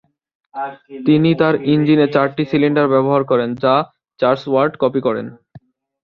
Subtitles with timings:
[1.05, 3.73] তিনি তার ইঞ্জিনে চারটি সিলিন্ডার ব্যবহার করেন, যা
[4.19, 5.25] চার্চওয়ার্ড কপি করেন।